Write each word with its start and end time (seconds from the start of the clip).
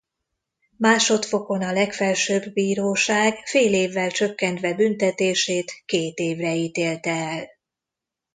Másodfokon 0.77 1.61
a 1.61 1.71
Legfelsőbb 1.71 2.53
Bíróság 2.53 3.37
fél 3.45 3.73
évvel 3.73 4.11
csökkentve 4.11 4.73
büntetését 4.73 5.71
két 5.85 6.17
évre 6.17 6.55
ítélte 6.55 7.11
el. 7.11 7.47